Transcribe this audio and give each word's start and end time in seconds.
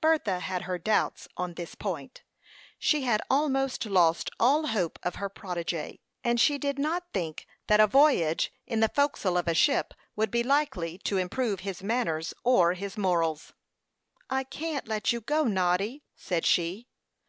Bertha 0.00 0.40
had 0.40 0.62
her 0.62 0.76
doubts 0.76 1.28
on 1.36 1.54
this 1.54 1.76
point. 1.76 2.24
She 2.80 3.02
had 3.02 3.22
almost 3.30 3.86
lost 3.86 4.28
all 4.40 4.66
hope 4.66 4.98
of 5.04 5.14
her 5.14 5.30
protégé, 5.30 6.00
and 6.24 6.40
she 6.40 6.58
did 6.58 6.80
not 6.80 7.04
think 7.14 7.46
that 7.68 7.78
a 7.78 7.86
voyage 7.86 8.50
in 8.66 8.80
the 8.80 8.88
forecastle 8.92 9.38
of 9.38 9.46
a 9.46 9.54
ship 9.54 9.94
would 10.16 10.32
be 10.32 10.42
likely 10.42 10.98
to 11.04 11.16
improve 11.18 11.60
his 11.60 11.80
manners 11.80 12.34
or 12.42 12.72
his 12.74 12.96
morals. 12.98 13.52
"I 14.28 14.42
can't 14.42 14.88
let 14.88 15.12
you 15.12 15.20
go, 15.20 15.44
Noddy," 15.44 16.02
said 16.16 16.44
she. 16.44 16.88